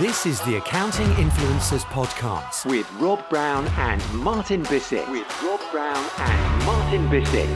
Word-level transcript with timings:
This 0.00 0.26
is 0.26 0.40
the 0.40 0.56
Accounting 0.56 1.06
Influencers 1.06 1.84
Podcast 1.84 2.68
with 2.68 2.90
Rob 2.94 3.28
Brown 3.28 3.68
and 3.76 4.02
Martin 4.14 4.64
Bissett. 4.64 5.08
With 5.08 5.24
Rob 5.40 5.60
Brown 5.70 6.04
and 6.18 6.64
Martin 6.64 7.08
Bissett. 7.08 7.46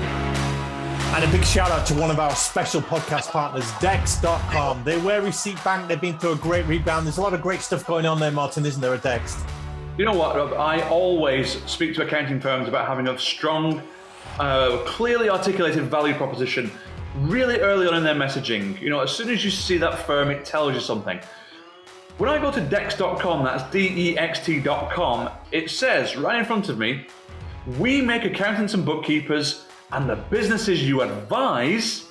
And 1.14 1.24
a 1.24 1.32
big 1.32 1.44
shout 1.44 1.72
out 1.72 1.84
to 1.88 1.94
one 1.94 2.12
of 2.12 2.20
our 2.20 2.36
special 2.36 2.80
podcast 2.80 3.30
partners, 3.30 3.64
Dext.com. 3.80 4.84
They're 4.84 5.00
where 5.00 5.20
Receipt 5.20 5.62
Bank. 5.64 5.88
They've 5.88 6.00
been 6.00 6.16
through 6.16 6.34
a 6.34 6.36
great 6.36 6.64
rebound. 6.66 7.06
There's 7.06 7.18
a 7.18 7.22
lot 7.22 7.34
of 7.34 7.42
great 7.42 7.60
stuff 7.60 7.84
going 7.84 8.06
on 8.06 8.20
there, 8.20 8.30
Martin, 8.30 8.64
isn't 8.64 8.80
there, 8.80 8.94
at 8.94 9.02
Dext? 9.02 9.44
You 9.96 10.04
know 10.04 10.14
what, 10.14 10.36
Rob? 10.36 10.52
I 10.52 10.88
always 10.90 11.60
speak 11.64 11.96
to 11.96 12.06
accounting 12.06 12.40
firms 12.40 12.68
about 12.68 12.86
having 12.86 13.08
a 13.08 13.18
strong, 13.18 13.82
uh, 14.38 14.84
clearly 14.86 15.28
articulated 15.28 15.84
value 15.84 16.14
proposition 16.14 16.70
really 17.16 17.58
early 17.58 17.88
on 17.88 17.94
in 17.94 18.04
their 18.04 18.14
messaging. 18.14 18.80
You 18.80 18.90
know, 18.90 19.00
as 19.00 19.10
soon 19.10 19.28
as 19.28 19.44
you 19.44 19.50
see 19.50 19.78
that 19.78 20.06
firm, 20.06 20.30
it 20.30 20.44
tells 20.44 20.74
you 20.74 20.80
something. 20.80 21.18
When 22.18 22.28
I 22.28 22.40
go 22.40 22.50
to 22.50 22.60
dext.com, 22.60 23.44
that's 23.44 23.70
D-E-X-T.com, 23.70 25.30
it 25.52 25.70
says 25.70 26.16
right 26.16 26.36
in 26.36 26.44
front 26.44 26.68
of 26.68 26.76
me, 26.76 27.06
we 27.78 28.02
make 28.02 28.24
accountants 28.24 28.74
and 28.74 28.84
bookkeepers 28.84 29.66
and 29.92 30.10
the 30.10 30.16
businesses 30.16 30.82
you 30.82 31.02
advise 31.02 32.08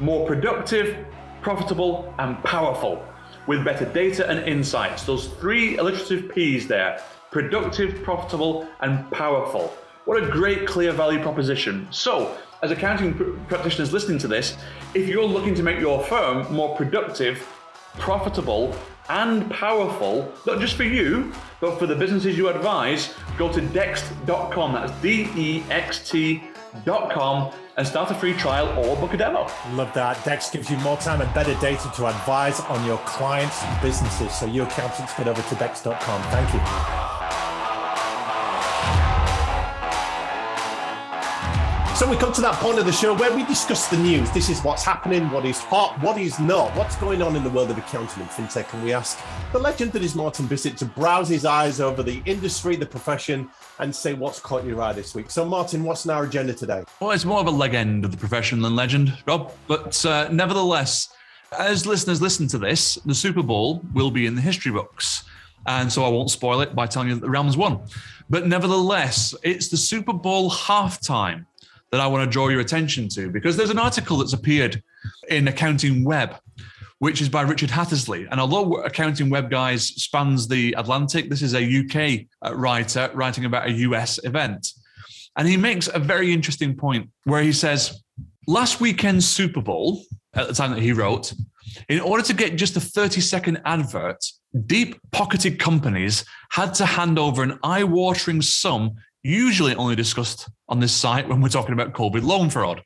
more 0.00 0.26
productive, 0.26 1.04
profitable, 1.42 2.14
and 2.18 2.42
powerful 2.44 3.06
with 3.46 3.62
better 3.62 3.84
data 3.84 4.26
and 4.26 4.38
insights. 4.48 5.02
Those 5.02 5.26
three 5.26 5.76
alliterative 5.76 6.32
P's 6.34 6.66
there 6.66 7.02
productive, 7.30 8.02
profitable, 8.02 8.66
and 8.80 9.10
powerful. 9.10 9.76
What 10.06 10.22
a 10.22 10.26
great, 10.30 10.66
clear 10.66 10.92
value 10.92 11.20
proposition. 11.20 11.86
So, 11.90 12.38
as 12.62 12.70
accounting 12.70 13.12
pr- 13.12 13.32
practitioners 13.48 13.92
listening 13.92 14.16
to 14.20 14.28
this, 14.28 14.56
if 14.94 15.06
you're 15.06 15.26
looking 15.26 15.54
to 15.56 15.62
make 15.62 15.78
your 15.78 16.02
firm 16.04 16.50
more 16.50 16.74
productive, 16.74 17.46
profitable, 17.98 18.74
and 19.08 19.50
powerful, 19.50 20.32
not 20.46 20.60
just 20.60 20.74
for 20.74 20.82
you, 20.82 21.32
but 21.60 21.78
for 21.78 21.86
the 21.86 21.94
businesses 21.94 22.36
you 22.36 22.48
advise, 22.48 23.14
go 23.38 23.52
to 23.52 23.60
dext.com. 23.60 24.72
That's 24.72 24.92
D 25.00 25.28
E 25.36 25.62
X 25.70 26.10
T.com 26.10 27.52
and 27.76 27.86
start 27.86 28.10
a 28.10 28.14
free 28.14 28.32
trial 28.34 28.66
or 28.78 28.96
book 28.96 29.12
a 29.12 29.16
demo. 29.16 29.46
Love 29.72 29.92
that. 29.94 30.16
Dext 30.18 30.52
gives 30.52 30.70
you 30.70 30.76
more 30.78 30.96
time 30.96 31.20
and 31.20 31.32
better 31.34 31.54
data 31.60 31.90
to 31.94 32.06
advise 32.06 32.60
on 32.60 32.84
your 32.86 32.98
clients' 32.98 33.62
businesses. 33.82 34.34
So, 34.34 34.46
you 34.46 34.62
accountants, 34.62 35.14
get 35.14 35.28
over 35.28 35.42
to 35.42 35.54
dext.com. 35.56 36.22
Thank 36.30 36.54
you. 36.54 37.15
So 41.96 42.06
we 42.06 42.18
come 42.18 42.30
to 42.34 42.42
that 42.42 42.56
point 42.56 42.78
of 42.78 42.84
the 42.84 42.92
show 42.92 43.14
where 43.14 43.34
we 43.34 43.42
discuss 43.46 43.88
the 43.88 43.96
news. 43.96 44.30
This 44.32 44.50
is 44.50 44.60
what's 44.60 44.84
happening, 44.84 45.30
what 45.30 45.46
is 45.46 45.58
hot, 45.58 45.98
what 46.02 46.18
is 46.18 46.38
not, 46.38 46.76
what's 46.76 46.94
going 46.96 47.22
on 47.22 47.34
in 47.36 47.42
the 47.42 47.48
world 47.48 47.70
of 47.70 47.78
accounting 47.78 48.20
and 48.20 48.30
fintech. 48.30 48.70
And 48.74 48.84
we 48.84 48.92
ask 48.92 49.18
the 49.50 49.58
legend 49.58 49.92
that 49.92 50.02
is 50.02 50.14
Martin 50.14 50.46
Bissett 50.46 50.76
to 50.76 50.84
browse 50.84 51.30
his 51.30 51.46
eyes 51.46 51.80
over 51.80 52.02
the 52.02 52.22
industry, 52.26 52.76
the 52.76 52.84
profession, 52.84 53.48
and 53.78 53.96
say 53.96 54.12
what's 54.12 54.38
caught 54.40 54.66
your 54.66 54.82
eye 54.82 54.92
this 54.92 55.14
week. 55.14 55.30
So, 55.30 55.46
Martin, 55.46 55.84
what's 55.84 56.06
on 56.06 56.14
our 56.14 56.24
agenda 56.24 56.52
today? 56.52 56.84
Well, 57.00 57.12
it's 57.12 57.24
more 57.24 57.40
of 57.40 57.46
a 57.46 57.50
legend 57.50 58.04
of 58.04 58.10
the 58.10 58.18
profession 58.18 58.60
than 58.60 58.76
legend, 58.76 59.16
Rob. 59.26 59.54
But 59.66 60.04
uh, 60.04 60.28
nevertheless, 60.30 61.08
as 61.58 61.86
listeners 61.86 62.20
listen 62.20 62.46
to 62.48 62.58
this, 62.58 62.96
the 63.06 63.14
Super 63.14 63.42
Bowl 63.42 63.82
will 63.94 64.10
be 64.10 64.26
in 64.26 64.34
the 64.34 64.42
history 64.42 64.70
books. 64.70 65.24
And 65.66 65.90
so 65.90 66.04
I 66.04 66.08
won't 66.08 66.30
spoil 66.30 66.60
it 66.60 66.74
by 66.74 66.88
telling 66.88 67.08
you 67.08 67.14
that 67.14 67.22
the 67.22 67.30
Rams 67.30 67.56
won. 67.56 67.80
But 68.28 68.46
nevertheless, 68.46 69.34
it's 69.42 69.68
the 69.68 69.78
Super 69.78 70.12
Bowl 70.12 70.50
halftime 70.50 71.46
that 71.92 72.00
I 72.00 72.06
want 72.06 72.24
to 72.24 72.30
draw 72.30 72.48
your 72.48 72.60
attention 72.60 73.08
to 73.10 73.30
because 73.30 73.56
there's 73.56 73.70
an 73.70 73.78
article 73.78 74.18
that's 74.18 74.32
appeared 74.32 74.82
in 75.28 75.48
Accounting 75.48 76.04
Web, 76.04 76.36
which 76.98 77.20
is 77.20 77.28
by 77.28 77.42
Richard 77.42 77.70
Hattersley. 77.70 78.26
And 78.30 78.40
although 78.40 78.82
Accounting 78.82 79.30
Web 79.30 79.50
guys 79.50 79.86
spans 79.86 80.48
the 80.48 80.74
Atlantic, 80.76 81.30
this 81.30 81.42
is 81.42 81.54
a 81.54 81.60
UK 81.60 82.26
uh, 82.44 82.54
writer 82.56 83.10
writing 83.14 83.44
about 83.44 83.68
a 83.68 83.72
US 83.72 84.22
event. 84.24 84.68
And 85.36 85.46
he 85.46 85.56
makes 85.56 85.88
a 85.92 85.98
very 85.98 86.32
interesting 86.32 86.74
point 86.74 87.10
where 87.24 87.42
he 87.42 87.52
says, 87.52 88.02
last 88.46 88.80
weekend's 88.80 89.28
Super 89.28 89.60
Bowl, 89.60 90.02
at 90.34 90.48
the 90.48 90.54
time 90.54 90.70
that 90.72 90.80
he 90.80 90.92
wrote, 90.92 91.32
in 91.88 92.00
order 92.00 92.22
to 92.22 92.34
get 92.34 92.56
just 92.56 92.76
a 92.76 92.80
30 92.80 93.20
second 93.20 93.60
advert, 93.64 94.24
deep 94.66 94.96
pocketed 95.12 95.58
companies 95.58 96.24
had 96.50 96.72
to 96.74 96.86
hand 96.86 97.18
over 97.18 97.42
an 97.42 97.58
eye 97.62 97.84
watering 97.84 98.40
sum 98.40 98.94
usually 99.26 99.74
only 99.74 99.96
discussed 99.96 100.48
on 100.68 100.78
this 100.80 100.94
site 100.94 101.28
when 101.28 101.40
we're 101.40 101.48
talking 101.48 101.72
about 101.72 101.92
COVID 101.92 102.22
loan 102.22 102.48
fraud. 102.48 102.82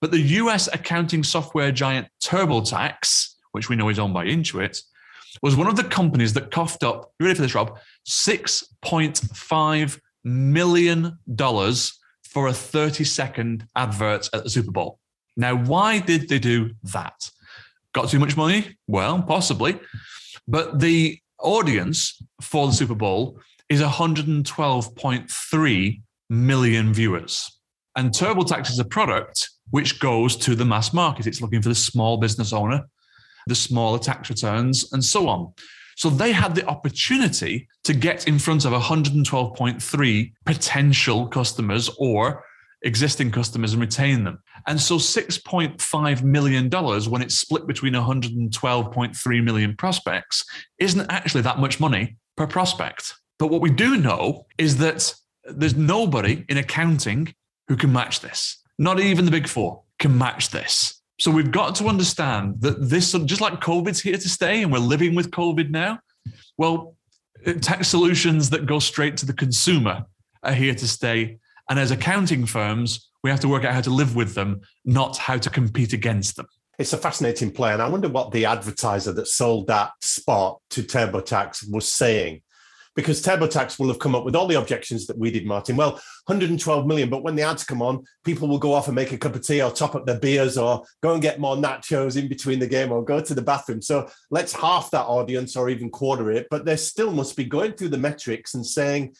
But 0.00 0.10
the 0.10 0.20
US 0.20 0.68
accounting 0.72 1.22
software 1.22 1.70
giant 1.70 2.08
TurboTax, 2.22 3.34
which 3.52 3.68
we 3.68 3.76
know 3.76 3.90
is 3.90 3.98
owned 3.98 4.14
by 4.14 4.24
Intuit, 4.26 4.80
was 5.42 5.54
one 5.54 5.66
of 5.68 5.76
the 5.76 5.84
companies 5.84 6.32
that 6.34 6.50
coughed 6.50 6.82
up, 6.82 7.12
you 7.18 7.26
ready 7.26 7.36
for 7.36 7.42
this, 7.42 7.54
Rob? 7.54 7.78
$6.5 8.08 10.00
million 10.24 11.18
for 12.24 12.48
a 12.48 12.52
30 12.52 13.04
second 13.04 13.66
advert 13.76 14.28
at 14.32 14.44
the 14.44 14.50
Super 14.50 14.70
Bowl. 14.70 14.98
Now, 15.36 15.54
why 15.56 15.98
did 15.98 16.28
they 16.28 16.38
do 16.38 16.70
that? 16.84 17.30
Got 17.92 18.08
too 18.08 18.18
much 18.18 18.36
money? 18.36 18.76
Well, 18.86 19.22
possibly. 19.22 19.78
But 20.48 20.80
the 20.80 21.18
audience 21.38 22.22
for 22.40 22.66
the 22.66 22.72
Super 22.72 22.94
Bowl 22.94 23.38
is 23.68 23.80
112.3 23.80 26.02
million 26.30 26.92
viewers. 26.92 27.60
And 27.96 28.10
TurboTax 28.10 28.70
is 28.70 28.78
a 28.78 28.84
product 28.84 29.50
which 29.70 29.98
goes 29.98 30.36
to 30.36 30.54
the 30.54 30.64
mass 30.64 30.92
market. 30.92 31.26
It's 31.26 31.40
looking 31.40 31.62
for 31.62 31.70
the 31.70 31.74
small 31.74 32.18
business 32.18 32.52
owner, 32.52 32.84
the 33.46 33.54
smaller 33.54 33.98
tax 33.98 34.30
returns, 34.30 34.92
and 34.92 35.04
so 35.04 35.28
on. 35.28 35.52
So 35.96 36.10
they 36.10 36.32
had 36.32 36.54
the 36.54 36.66
opportunity 36.66 37.68
to 37.84 37.94
get 37.94 38.28
in 38.28 38.38
front 38.38 38.66
of 38.66 38.72
112.3 38.72 40.32
potential 40.44 41.26
customers 41.26 41.88
or 41.98 42.44
existing 42.82 43.30
customers 43.30 43.72
and 43.72 43.80
retain 43.80 44.24
them. 44.24 44.38
And 44.66 44.78
so 44.78 44.96
$6.5 44.96 46.22
million, 46.22 46.70
when 46.70 47.22
it's 47.22 47.40
split 47.40 47.66
between 47.66 47.94
112.3 47.94 49.44
million 49.44 49.74
prospects, 49.74 50.44
isn't 50.78 51.10
actually 51.10 51.40
that 51.42 51.58
much 51.58 51.80
money 51.80 52.16
per 52.36 52.46
prospect. 52.46 53.14
But 53.38 53.48
what 53.48 53.60
we 53.60 53.70
do 53.70 53.96
know 53.96 54.46
is 54.58 54.78
that 54.78 55.14
there's 55.44 55.76
nobody 55.76 56.44
in 56.48 56.56
accounting 56.56 57.34
who 57.68 57.76
can 57.76 57.92
match 57.92 58.20
this. 58.20 58.62
Not 58.78 59.00
even 59.00 59.24
the 59.24 59.30
big 59.30 59.48
four 59.48 59.82
can 59.98 60.16
match 60.16 60.50
this. 60.50 61.00
So 61.18 61.30
we've 61.30 61.50
got 61.50 61.74
to 61.76 61.86
understand 61.86 62.60
that 62.60 62.88
this, 62.88 63.12
just 63.12 63.40
like 63.40 63.54
COVID's 63.60 64.00
here 64.00 64.18
to 64.18 64.28
stay 64.28 64.62
and 64.62 64.70
we're 64.70 64.78
living 64.78 65.14
with 65.14 65.30
COVID 65.30 65.70
now, 65.70 65.98
well, 66.58 66.96
uh, 67.46 67.54
tax 67.54 67.88
solutions 67.88 68.50
that 68.50 68.66
go 68.66 68.78
straight 68.78 69.16
to 69.18 69.26
the 69.26 69.32
consumer 69.32 70.04
are 70.42 70.52
here 70.52 70.74
to 70.74 70.88
stay. 70.88 71.38
And 71.70 71.78
as 71.78 71.90
accounting 71.90 72.44
firms, 72.46 73.10
we 73.22 73.30
have 73.30 73.40
to 73.40 73.48
work 73.48 73.64
out 73.64 73.74
how 73.74 73.80
to 73.80 73.90
live 73.90 74.14
with 74.14 74.34
them, 74.34 74.60
not 74.84 75.16
how 75.16 75.38
to 75.38 75.50
compete 75.50 75.92
against 75.92 76.36
them. 76.36 76.46
It's 76.78 76.92
a 76.92 76.98
fascinating 76.98 77.50
play. 77.50 77.72
And 77.72 77.80
I 77.80 77.88
wonder 77.88 78.08
what 78.08 78.32
the 78.32 78.44
advertiser 78.44 79.12
that 79.14 79.26
sold 79.26 79.66
that 79.68 79.92
spot 80.02 80.60
to 80.70 80.82
TurboTax 80.82 81.70
was 81.72 81.88
saying 81.90 82.42
because 82.96 83.22
TurboTax 83.22 83.78
will 83.78 83.88
have 83.88 83.98
come 83.98 84.14
up 84.14 84.24
with 84.24 84.34
all 84.34 84.46
the 84.46 84.58
objections 84.58 85.06
that 85.06 85.18
we 85.18 85.30
did, 85.30 85.46
Martin. 85.46 85.76
Well, 85.76 85.92
112 86.24 86.86
million, 86.86 87.10
but 87.10 87.22
when 87.22 87.36
the 87.36 87.42
ads 87.42 87.62
come 87.62 87.82
on, 87.82 88.04
people 88.24 88.48
will 88.48 88.58
go 88.58 88.72
off 88.72 88.88
and 88.88 88.94
make 88.94 89.12
a 89.12 89.18
cup 89.18 89.34
of 89.34 89.46
tea 89.46 89.62
or 89.62 89.70
top 89.70 89.94
up 89.94 90.06
their 90.06 90.18
beers 90.18 90.56
or 90.56 90.82
go 91.02 91.12
and 91.12 91.22
get 91.22 91.38
more 91.38 91.56
nachos 91.56 92.16
in 92.16 92.26
between 92.26 92.58
the 92.58 92.66
game 92.66 92.90
or 92.90 93.04
go 93.04 93.20
to 93.20 93.34
the 93.34 93.42
bathroom. 93.42 93.82
So 93.82 94.08
let's 94.30 94.54
half 94.54 94.90
that 94.92 95.04
audience 95.04 95.56
or 95.56 95.68
even 95.68 95.90
quarter 95.90 96.30
it, 96.30 96.46
but 96.50 96.64
they 96.64 96.76
still 96.76 97.12
must 97.12 97.36
be 97.36 97.44
going 97.44 97.72
through 97.72 97.90
the 97.90 97.98
metrics 97.98 98.54
and 98.54 98.64
saying, 98.64 99.14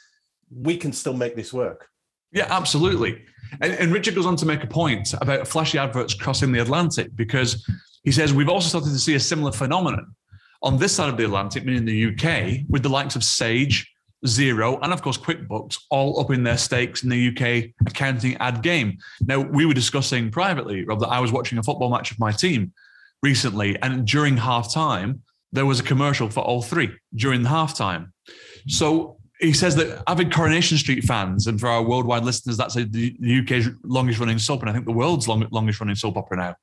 we 0.51 0.79
can 0.79 0.93
still 0.93 1.15
make 1.15 1.37
this 1.37 1.53
work. 1.53 1.89
Yeah, 2.33 2.47
absolutely. 2.49 3.25
And, 3.61 3.73
and 3.75 3.93
Richard 3.93 4.15
goes 4.15 4.27
on 4.27 4.37
to 4.37 4.47
make 4.47 4.65
a 4.65 4.67
point 4.67 5.13
about 5.21 5.47
flashy 5.47 5.79
adverts 5.79 6.15
crossing 6.15 6.51
the 6.51 6.61
Atlantic 6.61 7.15
because 7.15 7.69
he 8.05 8.13
says 8.13 8.33
we've 8.33 8.49
also 8.49 8.69
started 8.69 8.91
to 8.91 8.99
see 8.99 9.15
a 9.15 9.21
similar 9.21 9.53
phenomenon 9.53 10.15
on 10.63 10.79
this 10.79 10.95
side 10.95 11.09
of 11.09 11.17
the 11.17 11.25
Atlantic, 11.25 11.65
meaning 11.65 11.85
the 11.85 12.07
UK, 12.13 12.67
with 12.69 12.83
the 12.83 12.89
likes 12.89 13.17
of 13.17 13.25
Sage, 13.25 13.93
Xero, 14.25 14.79
and 14.83 14.93
of 14.93 15.03
course 15.03 15.19
QuickBooks 15.19 15.79
all 15.91 16.21
up 16.21 16.31
in 16.31 16.43
their 16.43 16.57
stakes 16.57 17.03
in 17.03 17.09
the 17.09 17.29
UK 17.29 17.71
accounting 17.87 18.37
ad 18.39 18.63
game. 18.63 18.99
Now, 19.21 19.41
we 19.41 19.67
were 19.67 19.75
discussing 19.75 20.31
privately, 20.31 20.85
Rob, 20.85 21.01
that 21.01 21.09
I 21.09 21.21
was 21.21 21.33
watching 21.33 21.59
a 21.59 21.63
football 21.63 21.91
match 21.91 22.11
of 22.11 22.19
my 22.19 22.33
team 22.33 22.73
recently, 23.23 23.81
and 23.83 24.07
during 24.07 24.37
half 24.37 24.73
time, 24.73 25.23
there 25.53 25.67
was 25.67 25.81
a 25.81 25.83
commercial 25.83 26.29
for 26.29 26.41
all 26.41 26.63
three 26.63 26.91
during 27.15 27.43
the 27.43 27.49
halftime. 27.49 28.11
So 28.69 29.19
he 29.41 29.53
says 29.53 29.77
that 29.77 30.03
avid 30.07 30.33
Coronation 30.33 30.79
Street 30.79 31.05
fans, 31.05 31.47
and 31.47 31.61
for 31.61 31.69
our 31.69 31.83
worldwide 31.83 32.25
listeners, 32.25 32.57
that's 32.57 32.75
the 32.75 33.43
UK's 33.43 33.69
longest 33.85 34.19
running 34.19 34.39
soap, 34.39 34.61
and 34.61 34.71
I 34.71 34.73
think 34.73 34.87
the 34.87 34.93
world's 34.93 35.29
long, 35.29 35.47
longest 35.51 35.81
running 35.81 35.95
soap 35.95 36.17
opera 36.17 36.37
now, 36.39 36.57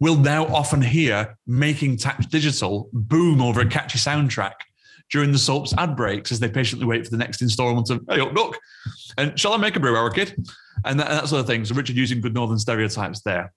will 0.00 0.16
now 0.16 0.46
often 0.46 0.82
hear 0.82 1.38
making 1.46 1.96
tax 1.96 2.26
digital 2.26 2.88
boom 2.92 3.40
over 3.40 3.60
a 3.60 3.66
catchy 3.66 3.98
soundtrack 3.98 4.54
during 5.10 5.32
the 5.32 5.38
soap's 5.38 5.74
ad 5.76 5.96
breaks 5.96 6.30
as 6.30 6.38
they 6.38 6.48
patiently 6.48 6.86
wait 6.86 7.04
for 7.04 7.10
the 7.10 7.16
next 7.16 7.42
installment 7.42 7.90
of 7.90 8.00
Hey, 8.08 8.20
look, 8.20 8.58
and 9.18 9.38
shall 9.38 9.52
I 9.52 9.56
make 9.56 9.76
a 9.76 9.80
brew, 9.80 9.96
our 9.96 10.10
kid? 10.10 10.34
And 10.84 10.98
that, 11.00 11.08
and 11.08 11.18
that 11.18 11.28
sort 11.28 11.40
of 11.40 11.46
thing. 11.46 11.64
So 11.64 11.74
Richard 11.74 11.96
using 11.96 12.20
good 12.20 12.32
northern 12.32 12.58
stereotypes 12.58 13.20
there. 13.20 13.52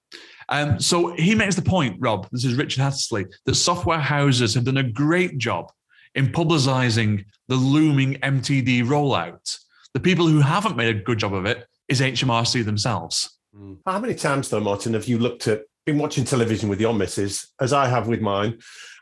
Um, 0.49 0.79
so 0.79 1.13
he 1.13 1.35
makes 1.35 1.55
the 1.55 1.61
point, 1.61 1.97
Rob, 1.99 2.27
this 2.31 2.43
is 2.43 2.55
Richard 2.55 2.81
Hattersley, 2.81 3.27
that 3.45 3.55
software 3.55 3.99
houses 3.99 4.53
have 4.55 4.65
done 4.65 4.77
a 4.77 4.83
great 4.83 5.37
job 5.37 5.71
in 6.15 6.27
publicizing 6.27 7.25
the 7.47 7.55
looming 7.55 8.15
MTD 8.15 8.83
rollout. 8.83 9.57
The 9.93 9.99
people 9.99 10.27
who 10.27 10.39
haven't 10.39 10.77
made 10.77 10.95
a 10.95 10.99
good 10.99 11.19
job 11.19 11.33
of 11.33 11.45
it 11.45 11.67
is 11.87 12.01
HMRC 12.01 12.65
themselves. 12.65 13.37
Hmm. 13.55 13.75
How 13.85 13.99
many 13.99 14.15
times, 14.15 14.49
though, 14.49 14.59
Martin, 14.59 14.93
have 14.93 15.07
you 15.07 15.17
looked 15.17 15.47
at, 15.47 15.63
been 15.85 15.97
watching 15.97 16.23
television 16.23 16.69
with 16.69 16.79
your 16.79 16.93
missus, 16.93 17.51
as 17.59 17.73
I 17.73 17.87
have 17.87 18.07
with 18.07 18.21
mine, 18.21 18.59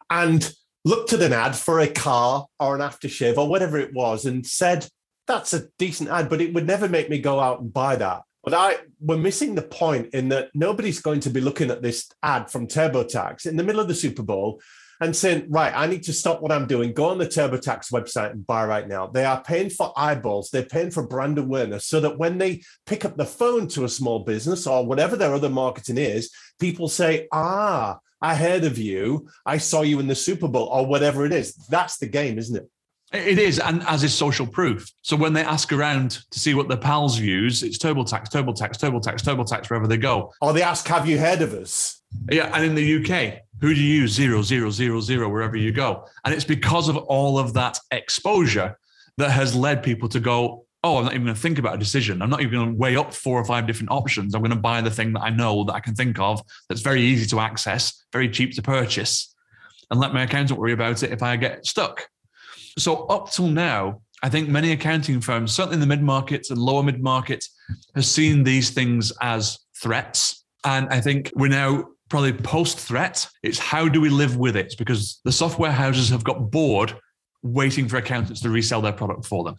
and 0.09 0.51
looked 0.83 1.13
at 1.13 1.21
an 1.21 1.33
ad 1.33 1.55
for 1.55 1.79
a 1.79 1.87
car 1.87 2.47
or 2.59 2.75
an 2.75 2.81
aftershave 2.81 3.37
or 3.37 3.47
whatever 3.47 3.77
it 3.77 3.93
was 3.93 4.25
and 4.25 4.45
said, 4.45 4.87
that's 5.27 5.53
a 5.53 5.67
decent 5.77 6.09
ad, 6.09 6.29
but 6.29 6.41
it 6.41 6.53
would 6.53 6.65
never 6.65 6.89
make 6.89 7.09
me 7.09 7.19
go 7.19 7.39
out 7.39 7.61
and 7.61 7.71
buy 7.71 7.95
that. 7.95 8.23
But 8.43 8.53
I 8.55 8.77
we're 8.99 9.17
missing 9.17 9.53
the 9.53 9.61
point 9.61 10.13
in 10.13 10.29
that 10.29 10.49
nobody's 10.55 10.99
going 10.99 11.19
to 11.21 11.29
be 11.29 11.41
looking 11.41 11.69
at 11.69 11.83
this 11.83 12.09
ad 12.23 12.49
from 12.49 12.67
TurboTax 12.67 13.45
in 13.45 13.55
the 13.55 13.63
middle 13.63 13.81
of 13.81 13.87
the 13.87 13.95
Super 13.95 14.23
Bowl 14.23 14.61
and 15.01 15.15
saying, 15.15 15.47
right, 15.49 15.73
I 15.75 15.87
need 15.87 16.03
to 16.03 16.13
stop 16.13 16.41
what 16.41 16.51
I'm 16.51 16.67
doing, 16.67 16.93
go 16.93 17.09
on 17.09 17.17
the 17.17 17.25
TurboTax 17.25 17.91
website 17.91 18.31
and 18.31 18.45
buy 18.45 18.65
right 18.65 18.87
now. 18.87 19.07
They 19.07 19.25
are 19.25 19.43
paying 19.43 19.71
for 19.71 19.91
eyeballs, 19.97 20.51
they're 20.51 20.63
paying 20.63 20.91
for 20.91 21.05
brand 21.05 21.39
awareness 21.39 21.87
so 21.87 21.99
that 22.01 22.19
when 22.19 22.37
they 22.37 22.61
pick 22.85 23.03
up 23.03 23.17
the 23.17 23.25
phone 23.25 23.67
to 23.69 23.83
a 23.83 23.89
small 23.89 24.19
business 24.19 24.67
or 24.67 24.85
whatever 24.85 25.15
their 25.15 25.33
other 25.33 25.49
marketing 25.49 25.97
is, 25.97 26.31
people 26.59 26.87
say, 26.87 27.27
ah, 27.33 27.97
I 28.21 28.35
heard 28.35 28.63
of 28.63 28.77
you, 28.77 29.27
I 29.43 29.57
saw 29.57 29.81
you 29.81 29.99
in 29.99 30.07
the 30.07 30.13
Super 30.13 30.47
Bowl 30.47 30.67
or 30.67 30.85
whatever 30.85 31.25
it 31.25 31.33
is. 31.33 31.55
That's 31.69 31.97
the 31.97 32.07
game, 32.07 32.37
isn't 32.37 32.55
it? 32.55 32.69
It 33.13 33.39
is, 33.39 33.59
and 33.59 33.83
as 33.87 34.03
is 34.03 34.13
social 34.13 34.47
proof. 34.47 34.89
So 35.01 35.17
when 35.17 35.33
they 35.33 35.43
ask 35.43 35.73
around 35.73 36.11
to 36.31 36.39
see 36.39 36.53
what 36.53 36.69
their 36.69 36.77
pals 36.77 37.19
use, 37.19 37.61
it's 37.61 37.77
TurboTax, 37.77 38.29
TurboTax, 38.29 38.77
TurboTax, 38.77 39.21
TurboTax, 39.21 39.69
wherever 39.69 39.85
they 39.85 39.97
go. 39.97 40.33
Or 40.41 40.53
they 40.53 40.61
ask, 40.61 40.87
have 40.87 41.07
you 41.07 41.19
heard 41.19 41.41
of 41.41 41.53
us? 41.53 42.01
Yeah, 42.31 42.49
and 42.53 42.63
in 42.63 42.75
the 42.75 42.95
UK, 42.97 43.39
who 43.59 43.73
do 43.73 43.81
you 43.81 44.01
use? 44.01 44.17
Xero, 44.17 44.39
Xero, 44.39 44.67
Xero, 44.67 45.01
Xero, 45.01 45.29
wherever 45.29 45.57
you 45.57 45.73
go. 45.73 46.05
And 46.23 46.33
it's 46.33 46.45
because 46.45 46.87
of 46.87 46.95
all 46.97 47.37
of 47.37 47.53
that 47.53 47.77
exposure 47.91 48.77
that 49.17 49.31
has 49.31 49.55
led 49.55 49.83
people 49.83 50.07
to 50.09 50.19
go, 50.21 50.65
oh, 50.83 50.97
I'm 50.97 51.03
not 51.03 51.13
even 51.13 51.25
going 51.25 51.35
to 51.35 51.41
think 51.41 51.59
about 51.59 51.75
a 51.75 51.77
decision. 51.77 52.21
I'm 52.21 52.29
not 52.29 52.41
even 52.41 52.53
going 52.53 52.71
to 52.71 52.77
weigh 52.77 52.95
up 52.95 53.13
four 53.13 53.39
or 53.39 53.45
five 53.45 53.67
different 53.67 53.91
options. 53.91 54.33
I'm 54.33 54.41
going 54.41 54.51
to 54.51 54.55
buy 54.55 54.81
the 54.81 54.89
thing 54.89 55.13
that 55.13 55.21
I 55.21 55.29
know 55.29 55.63
that 55.65 55.73
I 55.73 55.79
can 55.79 55.95
think 55.95 56.17
of 56.17 56.41
that's 56.69 56.81
very 56.81 57.01
easy 57.01 57.27
to 57.27 57.39
access, 57.39 58.05
very 58.11 58.29
cheap 58.29 58.55
to 58.55 58.61
purchase, 58.61 59.35
and 59.91 59.99
let 59.99 60.13
my 60.13 60.23
accountant 60.23 60.59
worry 60.59 60.73
about 60.73 61.03
it 61.03 61.11
if 61.11 61.21
I 61.21 61.35
get 61.35 61.65
stuck. 61.65 62.07
So 62.77 63.05
up 63.07 63.31
till 63.31 63.47
now, 63.47 64.01
I 64.23 64.29
think 64.29 64.49
many 64.49 64.71
accounting 64.71 65.19
firms, 65.19 65.51
certainly 65.51 65.75
in 65.75 65.79
the 65.79 65.87
mid 65.87 66.03
market 66.03 66.47
and 66.49 66.59
lower 66.59 66.83
mid 66.83 67.01
market, 67.01 67.45
has 67.95 68.09
seen 68.09 68.43
these 68.43 68.69
things 68.69 69.11
as 69.21 69.59
threats. 69.81 70.45
And 70.63 70.87
I 70.89 71.01
think 71.01 71.31
we're 71.35 71.47
now 71.47 71.87
probably 72.09 72.33
post 72.33 72.79
threat. 72.79 73.27
It's 73.41 73.57
how 73.57 73.87
do 73.87 73.99
we 73.99 74.09
live 74.09 74.37
with 74.37 74.55
it? 74.55 74.75
Because 74.77 75.21
the 75.25 75.31
software 75.31 75.71
houses 75.71 76.09
have 76.09 76.23
got 76.23 76.51
bored 76.51 76.93
waiting 77.41 77.87
for 77.87 77.97
accountants 77.97 78.41
to 78.41 78.49
resell 78.49 78.81
their 78.81 78.91
product 78.91 79.25
for 79.25 79.43
them. 79.43 79.55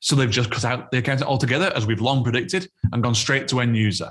So 0.00 0.16
they've 0.16 0.30
just 0.30 0.50
cut 0.50 0.64
out 0.64 0.90
the 0.90 0.98
accountant 0.98 1.28
altogether, 1.28 1.72
as 1.74 1.86
we've 1.86 2.00
long 2.00 2.24
predicted, 2.24 2.68
and 2.92 3.02
gone 3.02 3.14
straight 3.14 3.48
to 3.48 3.60
end 3.60 3.76
user. 3.76 4.10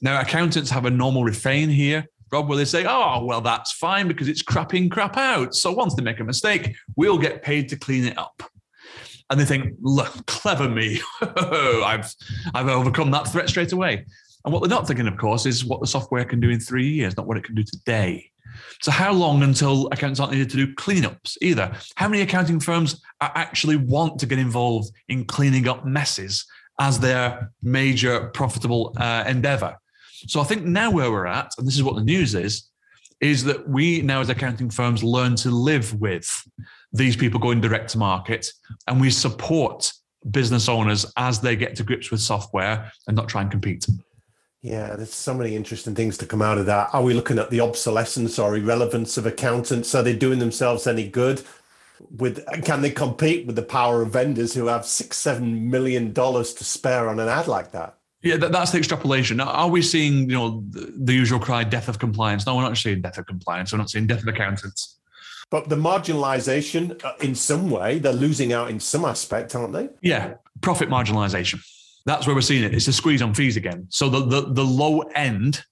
Now, 0.00 0.20
accountants 0.20 0.70
have 0.70 0.84
a 0.84 0.90
normal 0.90 1.24
refrain 1.24 1.68
here 1.68 2.06
Rob, 2.32 2.48
where 2.48 2.56
they 2.56 2.64
say, 2.64 2.86
oh, 2.86 3.24
well, 3.24 3.40
that's 3.40 3.72
fine 3.72 4.08
because 4.08 4.26
it's 4.26 4.42
crap 4.42 4.72
in, 4.74 4.88
crap 4.88 5.16
out. 5.16 5.54
So 5.54 5.70
once 5.70 5.94
they 5.94 6.02
make 6.02 6.18
a 6.18 6.24
mistake, 6.24 6.74
we'll 6.96 7.18
get 7.18 7.42
paid 7.42 7.68
to 7.68 7.76
clean 7.76 8.04
it 8.04 8.16
up. 8.16 8.42
And 9.30 9.38
they 9.38 9.44
think, 9.44 9.74
look, 9.80 10.26
clever 10.26 10.68
me. 10.68 11.00
I've, 11.20 12.12
I've 12.54 12.68
overcome 12.68 13.10
that 13.12 13.28
threat 13.28 13.48
straight 13.48 13.72
away. 13.72 14.06
And 14.44 14.52
what 14.52 14.60
they're 14.60 14.68
not 14.68 14.86
thinking, 14.86 15.06
of 15.06 15.16
course, 15.18 15.46
is 15.46 15.64
what 15.64 15.80
the 15.80 15.86
software 15.86 16.24
can 16.24 16.40
do 16.40 16.50
in 16.50 16.58
three 16.58 16.88
years, 16.88 17.16
not 17.16 17.26
what 17.26 17.36
it 17.36 17.44
can 17.44 17.54
do 17.54 17.62
today. 17.62 18.30
So, 18.80 18.90
how 18.90 19.12
long 19.12 19.42
until 19.42 19.86
accountants 19.92 20.20
aren't 20.20 20.32
needed 20.32 20.50
to 20.50 20.56
do 20.56 20.74
cleanups 20.74 21.38
either? 21.40 21.72
How 21.94 22.08
many 22.08 22.22
accounting 22.22 22.60
firms 22.60 23.00
actually 23.20 23.76
want 23.76 24.18
to 24.20 24.26
get 24.26 24.38
involved 24.38 24.90
in 25.08 25.24
cleaning 25.24 25.68
up 25.68 25.86
messes 25.86 26.44
as 26.80 26.98
their 26.98 27.52
major 27.62 28.28
profitable 28.34 28.94
uh, 28.98 29.24
endeavor? 29.26 29.76
So 30.26 30.40
I 30.40 30.44
think 30.44 30.64
now 30.64 30.90
where 30.90 31.10
we're 31.10 31.26
at, 31.26 31.52
and 31.58 31.66
this 31.66 31.76
is 31.76 31.82
what 31.82 31.96
the 31.96 32.04
news 32.04 32.34
is, 32.34 32.68
is 33.20 33.44
that 33.44 33.68
we 33.68 34.02
now 34.02 34.20
as 34.20 34.28
accounting 34.28 34.68
firms 34.68 35.02
learn 35.04 35.36
to 35.36 35.50
live 35.50 35.98
with 36.00 36.28
these 36.92 37.16
people 37.16 37.38
going 37.38 37.60
direct 37.60 37.90
to 37.90 37.98
market 37.98 38.52
and 38.88 39.00
we 39.00 39.10
support 39.10 39.92
business 40.30 40.68
owners 40.68 41.06
as 41.16 41.40
they 41.40 41.56
get 41.56 41.76
to 41.76 41.84
grips 41.84 42.10
with 42.10 42.20
software 42.20 42.90
and 43.06 43.16
not 43.16 43.28
try 43.28 43.40
and 43.40 43.50
compete. 43.50 43.86
Yeah, 44.60 44.94
there's 44.94 45.14
so 45.14 45.34
many 45.34 45.56
interesting 45.56 45.94
things 45.94 46.16
to 46.18 46.26
come 46.26 46.42
out 46.42 46.58
of 46.58 46.66
that. 46.66 46.90
Are 46.92 47.02
we 47.02 47.14
looking 47.14 47.38
at 47.38 47.50
the 47.50 47.60
obsolescence 47.60 48.38
or 48.38 48.56
irrelevance 48.56 49.16
of 49.16 49.26
accountants? 49.26 49.94
Are 49.94 50.04
they 50.04 50.14
doing 50.14 50.38
themselves 50.38 50.86
any 50.86 51.08
good? 51.08 51.42
With 52.16 52.44
can 52.64 52.82
they 52.82 52.90
compete 52.90 53.46
with 53.46 53.56
the 53.56 53.62
power 53.62 54.02
of 54.02 54.10
vendors 54.10 54.54
who 54.54 54.66
have 54.66 54.86
six, 54.86 55.16
seven 55.16 55.70
million 55.70 56.12
dollars 56.12 56.54
to 56.54 56.64
spare 56.64 57.08
on 57.08 57.18
an 57.18 57.28
ad 57.28 57.48
like 57.48 57.72
that? 57.72 57.96
Yeah, 58.22 58.36
that, 58.36 58.52
that's 58.52 58.70
the 58.70 58.78
extrapolation. 58.78 59.40
Are 59.40 59.68
we 59.68 59.82
seeing, 59.82 60.30
you 60.30 60.36
know, 60.36 60.64
the, 60.70 60.92
the, 60.96 61.12
usual 61.12 61.40
cry, 61.40 61.64
death 61.64 61.88
of 61.88 61.98
compliance? 61.98 62.46
No, 62.46 62.54
we're 62.54 62.62
not 62.62 62.76
seeing 62.76 63.00
death 63.00 63.18
of 63.18 63.26
compliance. 63.26 63.72
We're 63.72 63.78
not 63.78 63.90
seeing 63.90 64.06
death 64.06 64.22
of 64.22 64.28
accountants. 64.28 64.98
But 65.50 65.68
the 65.68 65.76
marginalisation, 65.76 67.04
uh, 67.04 67.14
in 67.20 67.34
some 67.34 67.68
way, 67.68 67.98
they're 67.98 68.12
losing 68.12 68.52
out 68.52 68.70
in 68.70 68.78
some 68.80 69.04
aspect, 69.04 69.54
aren't 69.54 69.72
they? 69.72 69.88
Yeah, 70.00 70.34
profit 70.60 70.88
marginalisation. 70.88 71.62
That's 72.06 72.26
where 72.26 72.34
we're 72.34 72.42
seeing 72.42 72.64
it. 72.64 72.74
It's 72.74 72.88
a 72.88 72.92
squeeze 72.92 73.22
on 73.22 73.34
fees 73.34 73.56
again. 73.56 73.86
So 73.90 74.08
the 74.08 74.24
the, 74.24 74.52
the 74.52 74.64
low 74.64 75.00
end 75.14 75.64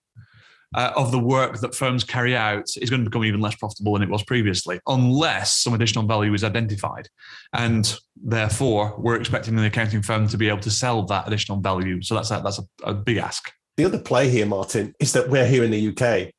uh, 0.74 0.92
of 0.96 1.10
the 1.10 1.18
work 1.18 1.60
that 1.60 1.74
firms 1.74 2.04
carry 2.04 2.36
out 2.36 2.66
is 2.76 2.90
going 2.90 3.02
to 3.02 3.10
become 3.10 3.24
even 3.24 3.40
less 3.40 3.56
profitable 3.56 3.94
than 3.94 4.02
it 4.02 4.08
was 4.08 4.22
previously, 4.22 4.80
unless 4.86 5.56
some 5.56 5.74
additional 5.74 6.04
value 6.06 6.32
is 6.32 6.44
identified. 6.44 7.08
And 7.52 7.92
therefore, 8.16 8.94
we're 8.98 9.16
expecting 9.16 9.56
the 9.56 9.66
accounting 9.66 10.02
firm 10.02 10.28
to 10.28 10.38
be 10.38 10.48
able 10.48 10.60
to 10.60 10.70
sell 10.70 11.02
that 11.06 11.26
additional 11.26 11.60
value. 11.60 12.02
So 12.02 12.14
that's 12.14 12.30
a, 12.30 12.40
that's 12.42 12.58
a, 12.58 12.90
a 12.90 12.94
big 12.94 13.16
ask. 13.16 13.50
The 13.76 13.84
other 13.84 13.98
play 13.98 14.28
here, 14.28 14.46
Martin, 14.46 14.94
is 15.00 15.12
that 15.12 15.28
we're 15.28 15.46
here 15.46 15.64
in 15.64 15.70
the 15.70 15.88
UK. 15.88 16.32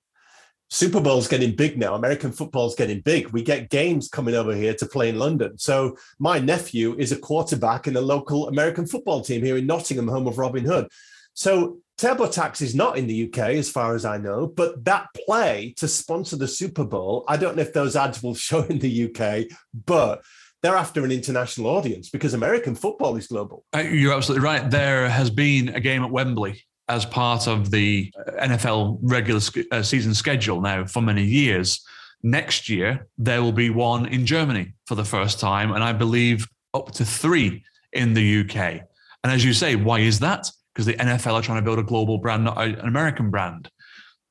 Super 0.69 1.01
Bowl's 1.01 1.27
getting 1.27 1.53
big 1.53 1.77
now. 1.77 1.95
American 1.95 2.31
football's 2.31 2.75
getting 2.75 3.01
big. 3.01 3.27
We 3.31 3.43
get 3.43 3.69
games 3.69 4.07
coming 4.07 4.35
over 4.35 4.55
here 4.55 4.73
to 4.75 4.85
play 4.85 5.09
in 5.09 5.19
London. 5.19 5.57
So 5.57 5.97
my 6.17 6.39
nephew 6.39 6.95
is 6.97 7.11
a 7.11 7.17
quarterback 7.17 7.87
in 7.87 7.97
a 7.97 8.01
local 8.01 8.47
American 8.47 8.87
football 8.87 9.21
team 9.21 9.43
here 9.43 9.57
in 9.57 9.67
Nottingham, 9.67 10.07
home 10.07 10.27
of 10.27 10.37
Robin 10.37 10.63
Hood. 10.63 10.87
So 11.33 11.79
TurboTax 12.01 12.63
is 12.63 12.73
not 12.73 12.97
in 12.97 13.05
the 13.05 13.27
UK, 13.27 13.51
as 13.51 13.69
far 13.69 13.93
as 13.93 14.05
I 14.05 14.17
know, 14.17 14.47
but 14.47 14.83
that 14.85 15.05
play 15.25 15.75
to 15.77 15.87
sponsor 15.87 16.35
the 16.35 16.47
Super 16.47 16.83
Bowl, 16.83 17.23
I 17.27 17.37
don't 17.37 17.55
know 17.55 17.61
if 17.61 17.73
those 17.73 17.95
ads 17.95 18.23
will 18.23 18.33
show 18.49 18.63
in 18.63 18.79
the 18.79 19.05
UK, 19.05 19.55
but 19.85 20.23
they're 20.63 20.75
after 20.75 21.05
an 21.05 21.11
international 21.11 21.67
audience 21.67 22.09
because 22.09 22.33
American 22.33 22.73
football 22.73 23.15
is 23.17 23.27
global. 23.27 23.65
Uh, 23.75 23.79
you're 23.79 24.13
absolutely 24.13 24.43
right. 24.43 24.69
There 24.69 25.07
has 25.09 25.29
been 25.29 25.69
a 25.69 25.79
game 25.79 26.03
at 26.03 26.09
Wembley 26.09 26.63
as 26.89 27.05
part 27.05 27.47
of 27.47 27.69
the 27.69 28.11
NFL 28.41 28.97
regular 29.03 29.41
uh, 29.71 29.83
season 29.83 30.15
schedule 30.15 30.59
now 30.59 30.85
for 30.85 31.01
many 31.03 31.23
years. 31.23 31.85
Next 32.23 32.67
year, 32.67 33.07
there 33.19 33.43
will 33.43 33.51
be 33.51 33.69
one 33.69 34.07
in 34.07 34.25
Germany 34.25 34.73
for 34.87 34.95
the 34.95 35.05
first 35.05 35.39
time, 35.39 35.71
and 35.71 35.83
I 35.83 35.93
believe 35.93 36.47
up 36.73 36.91
to 36.93 37.05
three 37.05 37.63
in 37.93 38.15
the 38.15 38.41
UK. 38.41 38.81
And 39.23 39.31
as 39.31 39.45
you 39.45 39.53
say, 39.53 39.75
why 39.75 39.99
is 39.99 40.19
that? 40.19 40.49
Because 40.73 40.85
the 40.85 40.93
NFL 40.93 41.33
are 41.33 41.41
trying 41.41 41.57
to 41.57 41.61
build 41.63 41.79
a 41.79 41.83
global 41.83 42.17
brand, 42.17 42.45
not 42.45 42.61
an 42.61 42.79
American 42.79 43.29
brand. 43.29 43.69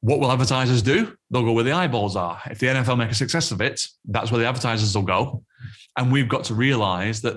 What 0.01 0.21
will 0.21 0.33
advertisers 0.33 0.81
do? 0.81 1.15
They'll 1.31 1.45
go 1.45 1.53
where 1.53 1.65
the 1.65 1.73
eyeballs 1.73 2.17
are. 2.17 2.41
If 2.51 2.59
the 2.59 2.69
NFL 2.69 2.97
make 2.97 3.11
a 3.11 3.15
success 3.15 3.51
of 3.51 3.61
it, 3.61 3.87
that's 4.07 4.31
where 4.31 4.41
the 4.41 4.47
advertisers 4.47 4.95
will 4.95 5.03
go. 5.03 5.45
And 5.97 6.11
we've 6.11 6.29
got 6.29 6.45
to 6.45 6.55
realize 6.55 7.21
that 7.23 7.37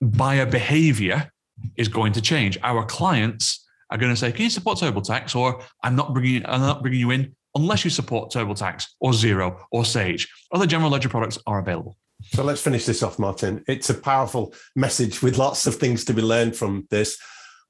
buyer 0.00 0.46
behavior 0.46 1.32
is 1.76 1.88
going 1.88 2.12
to 2.12 2.20
change. 2.20 2.58
Our 2.62 2.84
clients 2.84 3.66
are 3.90 3.98
going 3.98 4.12
to 4.12 4.16
say, 4.16 4.30
"Can 4.30 4.44
you 4.44 4.50
support 4.50 4.78
TurboTax?" 4.78 5.34
Or 5.34 5.62
"I'm 5.82 5.96
not 5.96 6.14
bringing, 6.14 6.46
I'm 6.46 6.60
not 6.60 6.82
bringing 6.82 7.00
you 7.00 7.10
in 7.10 7.34
unless 7.56 7.84
you 7.84 7.90
support 7.90 8.30
TurboTax 8.30 8.86
or 9.00 9.12
Xero 9.12 9.58
or 9.72 9.84
Sage. 9.84 10.28
Other 10.52 10.66
general 10.66 10.90
ledger 10.90 11.08
products 11.08 11.38
are 11.46 11.58
available." 11.58 11.96
So 12.32 12.44
let's 12.44 12.62
finish 12.62 12.86
this 12.86 13.02
off, 13.02 13.18
Martin. 13.18 13.64
It's 13.66 13.90
a 13.90 13.94
powerful 13.94 14.54
message 14.74 15.22
with 15.22 15.38
lots 15.38 15.66
of 15.66 15.76
things 15.76 16.04
to 16.06 16.14
be 16.14 16.22
learned 16.22 16.56
from 16.56 16.86
this 16.90 17.18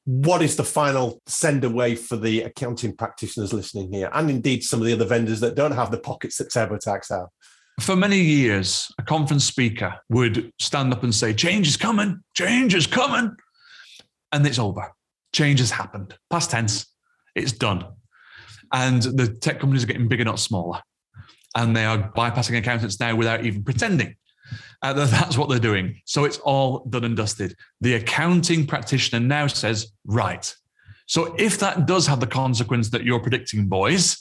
what 0.06 0.40
is 0.40 0.54
the 0.54 0.64
final 0.64 1.20
send 1.26 1.64
away 1.64 1.96
for 1.96 2.16
the 2.16 2.42
accounting 2.42 2.96
practitioners 2.96 3.52
listening 3.52 3.92
here, 3.92 4.08
and 4.12 4.30
indeed 4.30 4.62
some 4.62 4.80
of 4.80 4.86
the 4.86 4.92
other 4.92 5.04
vendors 5.04 5.40
that 5.40 5.56
don't 5.56 5.72
have 5.72 5.90
the 5.90 5.98
pockets 5.98 6.38
that 6.38 6.48
TurboTax 6.48 7.10
have? 7.10 7.26
For 7.80 7.96
many 7.96 8.20
years, 8.20 8.90
a 8.98 9.02
conference 9.02 9.44
speaker 9.44 9.96
would 10.08 10.52
stand 10.60 10.92
up 10.92 11.02
and 11.02 11.14
say, 11.14 11.34
Change 11.34 11.66
is 11.66 11.76
coming, 11.76 12.20
change 12.34 12.72
is 12.74 12.86
coming. 12.86 13.36
And 14.32 14.46
it's 14.46 14.58
over. 14.58 14.92
Change 15.32 15.58
has 15.58 15.70
happened. 15.72 16.16
Past 16.30 16.50
tense, 16.50 16.86
it's 17.34 17.52
done. 17.52 17.84
And 18.72 19.02
the 19.02 19.28
tech 19.28 19.60
companies 19.60 19.84
are 19.84 19.88
getting 19.88 20.08
bigger, 20.08 20.24
not 20.24 20.38
smaller. 20.38 20.80
And 21.56 21.76
they 21.76 21.84
are 21.84 22.12
bypassing 22.16 22.56
accountants 22.56 23.00
now 23.00 23.14
without 23.16 23.44
even 23.44 23.64
pretending 23.64 24.14
uh, 24.82 24.92
that's 24.92 25.38
what 25.38 25.48
they're 25.48 25.58
doing. 25.58 26.00
So 26.04 26.24
it's 26.24 26.38
all 26.38 26.84
done 26.90 27.04
and 27.04 27.16
dusted. 27.16 27.54
The 27.80 27.94
accounting 27.94 28.66
practitioner 28.66 29.20
now 29.20 29.46
says, 29.46 29.92
right. 30.04 30.54
So 31.06 31.34
if 31.38 31.58
that 31.60 31.86
does 31.86 32.06
have 32.06 32.20
the 32.20 32.26
consequence 32.26 32.90
that 32.90 33.04
you're 33.04 33.20
predicting, 33.20 33.66
boys, 33.66 34.18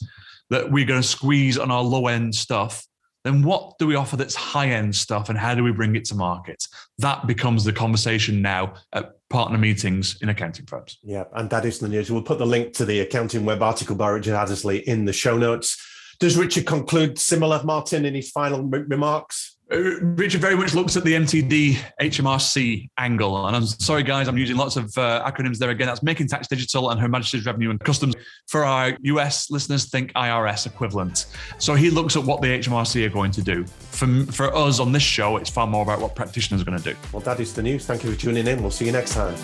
that 0.49 0.71
we're 0.71 0.85
going 0.85 1.01
to 1.01 1.07
squeeze 1.07 1.57
on 1.57 1.71
our 1.71 1.81
low 1.81 2.07
end 2.07 2.35
stuff, 2.35 2.85
then 3.23 3.41
what 3.41 3.79
do 3.79 3.87
we 3.87 3.95
offer 3.95 4.15
that's 4.15 4.35
high 4.35 4.69
end 4.69 4.95
stuff 4.95 5.29
and 5.29 5.37
how 5.37 5.55
do 5.55 5.63
we 5.63 5.71
bring 5.71 5.95
it 5.95 6.05
to 6.05 6.15
market? 6.15 6.63
That 6.99 7.25
becomes 7.25 7.63
the 7.63 7.73
conversation 7.73 8.39
now 8.39 8.75
at 8.93 9.13
partner 9.31 9.57
meetings 9.57 10.21
in 10.21 10.29
accounting 10.29 10.67
firms. 10.67 10.99
Yeah, 11.01 11.23
and 11.33 11.49
that 11.49 11.65
is 11.65 11.79
the 11.79 11.89
news. 11.89 12.11
We'll 12.11 12.21
put 12.21 12.37
the 12.37 12.45
link 12.45 12.73
to 12.73 12.85
the 12.85 12.99
accounting 12.99 13.43
web 13.43 13.63
article 13.63 13.95
by 13.95 14.09
Richard 14.09 14.35
Hattersley 14.35 14.87
in 14.87 15.05
the 15.05 15.13
show 15.13 15.37
notes. 15.39 15.75
Does 16.19 16.37
Richard 16.37 16.67
conclude 16.67 17.17
similar, 17.17 17.63
Martin, 17.63 18.05
in 18.05 18.13
his 18.13 18.29
final 18.29 18.63
remarks? 18.63 19.54
Uh, 19.71 19.99
Richard 19.99 20.41
very 20.41 20.55
much 20.55 20.75
looks 20.75 20.95
at 20.95 21.03
the 21.03 21.13
MTD 21.13 21.77
HMRC 21.99 22.87
angle. 22.99 23.47
And 23.47 23.55
I'm 23.55 23.65
sorry, 23.65 24.03
guys, 24.03 24.27
I'm 24.27 24.37
using 24.37 24.57
lots 24.57 24.75
of 24.75 24.95
uh, 24.97 25.23
acronyms 25.25 25.57
there 25.57 25.71
again. 25.71 25.87
That's 25.87 26.03
Making 26.03 26.27
Tax 26.27 26.47
Digital 26.47 26.91
and 26.91 27.01
Her 27.01 27.07
Majesty's 27.07 27.47
Revenue 27.47 27.71
and 27.71 27.79
Customs. 27.79 28.13
For 28.47 28.63
our 28.63 28.95
US 29.01 29.49
listeners, 29.49 29.89
think 29.89 30.13
IRS 30.13 30.67
equivalent. 30.67 31.25
So 31.57 31.73
he 31.73 31.89
looks 31.89 32.15
at 32.15 32.23
what 32.23 32.41
the 32.41 32.47
HMRC 32.59 33.07
are 33.07 33.09
going 33.09 33.31
to 33.31 33.41
do. 33.41 33.65
For, 33.65 34.07
for 34.31 34.55
us 34.55 34.79
on 34.79 34.91
this 34.91 35.03
show, 35.03 35.37
it's 35.37 35.49
far 35.49 35.65
more 35.65 35.81
about 35.81 35.99
what 35.99 36.15
practitioners 36.15 36.61
are 36.61 36.65
going 36.65 36.77
to 36.77 36.93
do. 36.93 36.97
Well, 37.11 37.21
that 37.21 37.39
is 37.39 37.53
the 37.53 37.63
news. 37.63 37.85
Thank 37.87 38.03
you 38.03 38.11
for 38.11 38.19
tuning 38.19 38.45
in. 38.45 38.61
We'll 38.61 38.71
see 38.71 38.85
you 38.85 38.91
next 38.91 39.13
time. 39.13 39.35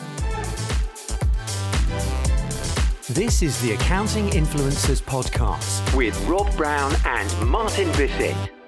This 3.09 3.41
is 3.41 3.59
the 3.61 3.73
Accounting 3.73 4.29
Influencers 4.29 5.01
Podcast 5.01 5.97
with 5.97 6.17
Rob 6.27 6.55
Brown 6.55 6.93
and 7.05 7.49
Martin 7.49 7.91
Bissett. 7.93 8.60